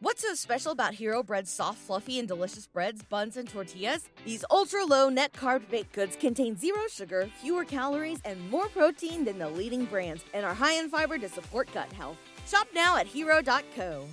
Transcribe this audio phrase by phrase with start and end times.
[0.00, 4.08] What's so special about Hero Bread's soft, fluffy, and delicious breads, buns, and tortillas?
[4.24, 9.24] These ultra low net carb baked goods contain zero sugar, fewer calories, and more protein
[9.24, 12.16] than the leading brands, and are high in fiber to support gut health.
[12.46, 14.06] Shop now at hero.co.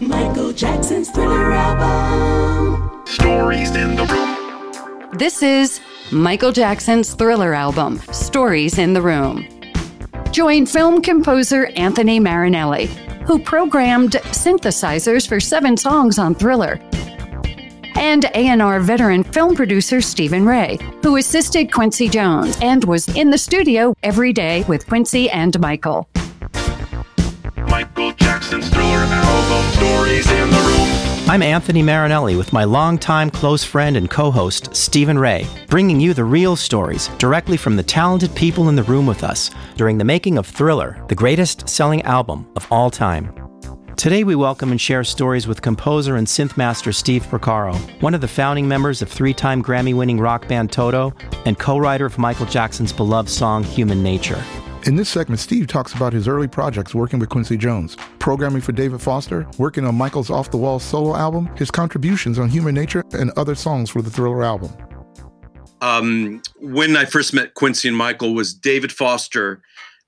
[0.00, 3.02] Michael Jackson's Thriller album.
[3.06, 5.18] Stories in the room.
[5.18, 5.80] This is
[6.12, 9.48] Michael Jackson's Thriller album, Stories in the Room.
[10.32, 12.86] Join film composer Anthony Marinelli,
[13.26, 16.78] who programmed synthesizers for seven songs on Thriller,
[17.96, 23.38] and A&R veteran film producer Stephen Ray, who assisted Quincy Jones and was in the
[23.38, 26.08] studio every day with Quincy and Michael.
[27.68, 29.72] Michael Jackson's Thriller album.
[29.72, 30.59] Stories in the.
[31.28, 36.12] I'm Anthony Marinelli with my longtime close friend and co host, Stephen Ray, bringing you
[36.12, 40.04] the real stories directly from the talented people in the room with us during the
[40.04, 43.32] making of Thriller, the greatest selling album of all time.
[43.96, 48.22] Today, we welcome and share stories with composer and synth master Steve Porcaro, one of
[48.22, 51.14] the founding members of three time Grammy winning rock band Toto
[51.46, 54.42] and co writer of Michael Jackson's beloved song Human Nature.
[54.86, 58.72] In this segment, Steve talks about his early projects working with Quincy Jones, programming for
[58.72, 63.04] David Foster, working on Michael's Off the Wall solo album, his contributions on Human Nature,
[63.12, 64.72] and other songs for the Thriller album.
[65.82, 69.60] Um, when I first met Quincy and Michael was David Foster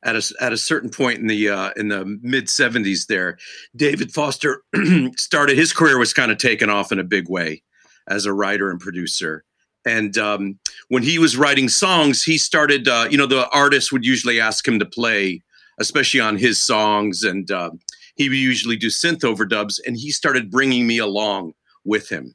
[0.05, 3.39] at a, at a certain point in the uh, in the mid 70s there.
[3.77, 4.63] David Foster
[5.17, 7.63] started his career was kind of taken off in a big way
[8.09, 9.45] as a writer and producer.
[9.85, 14.05] And um, when he was writing songs, he started, uh, you know, the artist would
[14.05, 15.43] usually ask him to play,
[15.81, 17.25] especially on his songs.
[17.25, 17.71] And uh,
[18.17, 19.81] he would usually do synth overdubs.
[19.87, 22.35] And he started bringing me along with him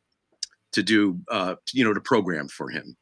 [0.74, 2.98] to do, uh, you know, to program for him.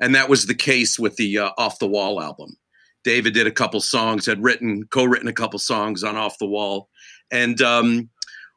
[0.00, 2.56] And that was the case with the uh, Off the Wall album.
[3.04, 6.46] David did a couple songs, had written, co written a couple songs on Off the
[6.46, 6.88] Wall.
[7.30, 8.08] And um,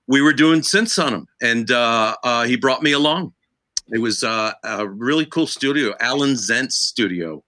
[0.08, 1.28] we were doing synths on them.
[1.42, 3.34] And uh, uh, he brought me along
[3.90, 7.44] it was uh, a really cool studio, Allen Zentz's studio.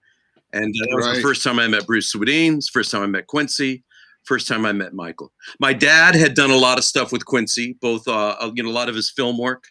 [0.54, 1.16] And uh, that was Right.
[1.18, 2.68] the first time I met Bruce Swedien.
[2.72, 3.84] First time I met Quincy.
[4.24, 5.32] First time I met Michael.
[5.60, 8.70] My dad had done a lot of stuff with Quincy, both uh, uh, you know
[8.70, 9.66] a lot of his film work,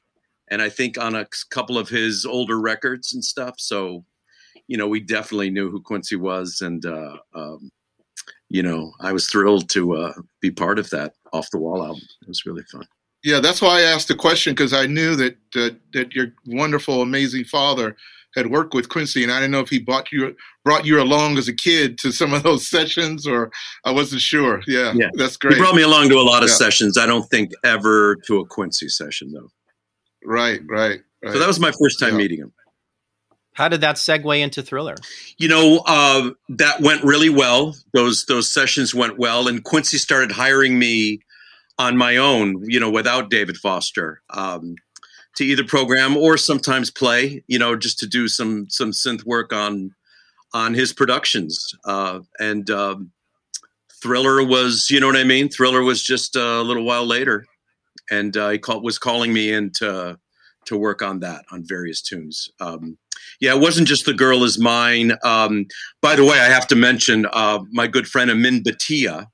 [0.51, 3.55] and I think on a couple of his older records and stuff.
[3.59, 4.05] So,
[4.67, 7.71] you know, we definitely knew who Quincy was, and uh, um,
[8.49, 12.03] you know, I was thrilled to uh, be part of that off the wall album.
[12.23, 12.87] It was really fun.
[13.25, 17.03] Yeah, that's why I asked the question because I knew that, that that your wonderful,
[17.03, 17.97] amazing father
[18.37, 21.37] had worked with Quincy, and I didn't know if he brought you brought you along
[21.39, 23.51] as a kid to some of those sessions, or
[23.85, 24.63] I wasn't sure.
[24.69, 25.09] Yeah, Yeah.
[25.15, 25.55] that's great.
[25.55, 26.55] He brought me along to a lot of Yeah.
[26.57, 26.97] sessions.
[26.97, 29.51] I don't think ever to a Quincy session though.
[30.25, 31.33] right, right, right.
[31.33, 32.19] So that was my first time Yeah.
[32.19, 32.53] meeting him.
[33.55, 34.95] How did that segue into Thriller?
[35.39, 37.75] You know, uh, that went really well.
[37.93, 41.21] Those those sessions went well, and Quincy started hiring me
[41.79, 42.63] on my own.
[42.67, 44.77] You know, without David Foster, um,
[45.37, 47.43] to either program or sometimes play.
[47.47, 49.95] You know, just to do some some synth work on
[50.55, 51.75] on his productions.
[51.85, 53.11] Uh, and um,
[54.01, 55.49] Thriller was, you know what I mean.
[55.49, 57.45] Thriller was just a little while later,
[58.11, 60.19] and uh, he called, was calling me in to
[60.67, 62.51] to work on that on various tunes.
[62.61, 62.99] Um,
[63.41, 65.13] yeah, it wasn't just the girl is mine.
[65.25, 65.67] Um,
[66.03, 69.27] by the way, I have to mention uh, my good friend Amin Bhatia,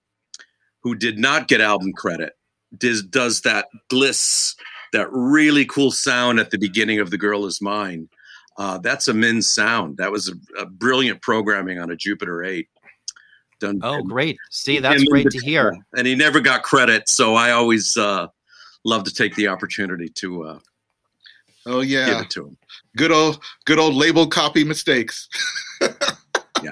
[0.84, 2.34] who did not get album credit,
[2.78, 4.54] does, does that gliss,
[4.92, 8.08] that really cool sound at the beginning of "The Girl Is Mine."
[8.56, 9.96] Uh, that's Amin's sound.
[9.96, 12.68] That was a, a brilliant programming on a Jupiter Eight.
[13.58, 13.80] Done.
[13.82, 14.36] Oh, and- great.
[14.50, 15.74] See, that's Amin great to hear.
[15.96, 18.28] And he never got credit, so I always uh,
[18.84, 20.58] love to take the opportunity to uh,
[21.66, 22.56] oh give yeah, it to him.
[22.96, 25.28] good old good old label copy mistakes.
[26.62, 26.70] Yeah.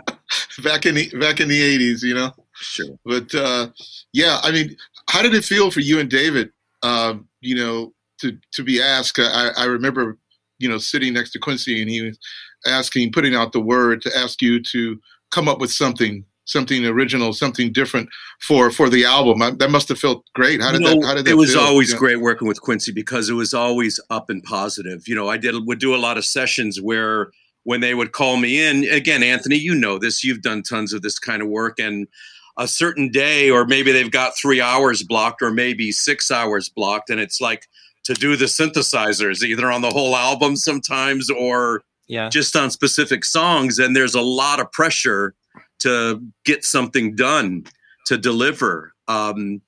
[0.65, 2.33] back in the back in the eighties, you know.
[2.62, 2.99] Sure.
[3.05, 3.69] But uh,
[4.12, 4.77] yeah, I mean,
[5.09, 6.50] how did it feel for you and David?
[6.83, 9.19] Um, you know, to to be asked.
[9.19, 10.19] I, I remember,
[10.59, 12.19] you know, sitting next to Quincy, and he was
[12.67, 17.33] asking, putting out the word to ask you to come up with something, something original,
[17.33, 18.09] something different
[18.41, 19.43] for for the album.
[19.43, 20.60] I, that must have felt great.
[20.63, 21.07] How did You know, that?
[21.07, 21.31] How did that?
[21.33, 21.63] it was feel?
[21.63, 21.98] always Yeah.
[21.98, 25.07] great working with Quincy because it was always up and positive.
[25.09, 27.31] You know, I did would do a lot of sessions where
[27.65, 30.25] when they would call me in again, Anthony, you know this.
[30.25, 32.09] You've done tons of this kind of work, and
[32.57, 37.10] a certain day, or maybe they've got three hours blocked, or maybe six hours blocked,
[37.10, 37.69] and it's like
[38.04, 42.28] to do the synthesizers either on the whole album sometimes or Yeah.
[42.28, 45.34] just on specific songs and there's a lot of pressure
[45.78, 47.65] to get something done
[48.07, 49.63] to deliver um,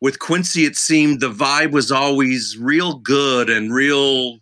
[0.00, 4.38] with quincy it seemed the vibe was always real good and real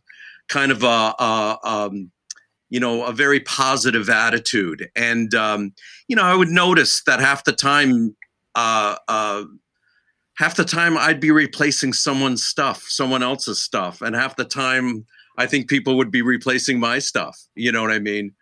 [0.49, 2.11] kind of a, a um,
[2.71, 5.73] you know a very positive attitude and um,
[6.09, 8.17] you know i would notice that half the time
[8.57, 9.45] uh, uh,
[10.37, 15.05] half the time I'd be replacing someone's stuff, someone else's stuff, and half the time
[15.39, 17.39] I think people would be replacing my stuff.
[17.55, 18.33] You know what I mean?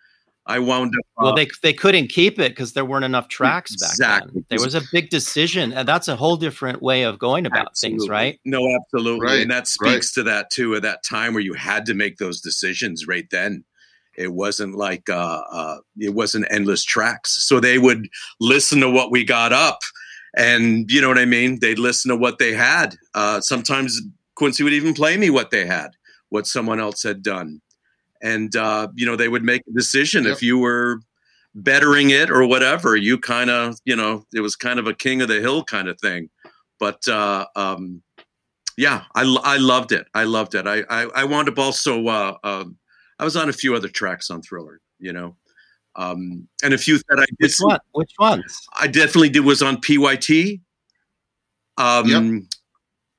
[0.47, 1.06] I wound up.
[1.17, 4.44] Well, uh, they they couldn't keep it because there weren't enough tracks back then.
[4.50, 8.09] There was a big decision, and that's a whole different way of going about things,
[8.09, 8.38] right?
[8.44, 9.26] No, absolutely.
[9.26, 12.19] Right, And that speaks to that too, at that time where you had to make
[12.19, 13.65] those decisions right then.
[14.16, 17.31] It wasn't like uh, uh, it wasn't endless tracks.
[17.44, 18.08] So they would
[18.40, 19.81] listen to what we got up,
[20.37, 21.58] and you know what I mean.
[21.61, 22.96] They'd listen to what they had.
[23.14, 24.00] Uh, sometimes
[24.37, 25.90] Quincy would even play me what they had,
[26.31, 27.61] what someone else had done,
[28.22, 30.32] and uh, you know they would make a decision Yep.
[30.32, 31.00] if you were
[31.55, 32.96] bettering it or whatever.
[32.96, 35.88] You kind of, you know, it was kind of a king of the hill kind
[35.88, 36.28] of thing.
[36.81, 38.02] But uh, um,
[38.76, 40.06] yeah, I, I loved it.
[40.14, 40.66] I loved it.
[40.66, 42.06] I I, I wound up also.
[42.06, 42.76] Uh, um
[43.19, 45.37] I was on a few other tracks on Thriller, you know,
[45.96, 47.37] um, and a few that I did.
[47.38, 47.78] Which one?
[47.93, 48.61] Which ones?
[48.75, 50.61] I definitely did was on PYT.
[51.78, 52.43] Um, Yep.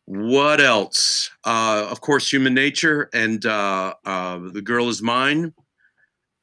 [0.07, 1.31] What else?
[1.43, 5.51] Uh, of course, Human Nature and uh, uh, The Girl Is Mine.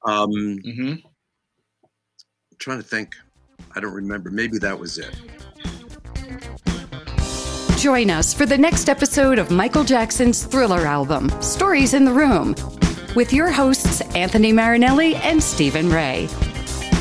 [0.05, 3.15] Um, hmm I'm trying to think.
[3.77, 4.31] I don't remember.
[4.31, 5.15] Maybe that was it.
[7.79, 12.55] Join us for the next episode of Michael Jackson's Thriller album, Stories in the Room,
[13.15, 16.29] with your hosts Anthony Marinelli and Stephen Ray.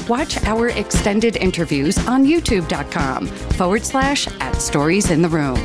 [0.07, 5.59] Watch our extended interviews on youtube.com forward slash at Stories in the Room.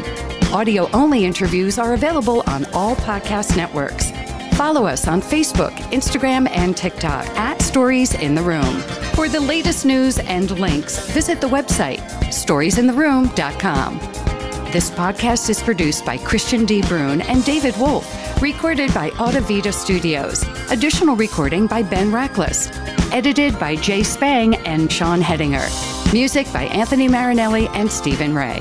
[0.53, 4.11] Audio only interviews are available on all podcast networks.
[4.57, 8.81] Follow us on Facebook, Instagram, and TikTok at Stories in the Room.
[9.15, 14.26] For the latest news and links, visit the website storiesintheroom.com.
[14.77, 16.83] This podcast is produced by Christian D.
[16.83, 18.07] Brune and David Wolf,
[18.43, 20.45] recorded by Audavita Studios.
[20.71, 22.69] Additional recording by Ben Rackless.
[23.11, 25.67] Edited by Jay Spang and Sean Hedinger.
[26.13, 28.61] Music by Anthony Marinelli and Stephen Ray.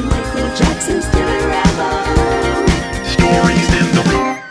[0.00, 2.66] Michael Jackson's Thriller album.
[3.06, 4.42] Stories in the room.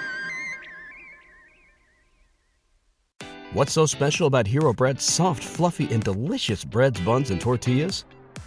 [3.51, 8.06] What's so special about Hero Bread's soft, fluffy, and delicious breads, buns, and tortillas?